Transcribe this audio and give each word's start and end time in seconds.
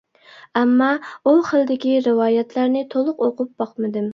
ئەمما 0.61 0.87
ئۇ 1.27 1.33
خىلدىكى 1.49 1.93
رىۋايەتلەرنى 2.09 2.85
تولۇق 2.95 3.25
ئوقۇپ 3.29 3.55
باقمىدىم. 3.65 4.09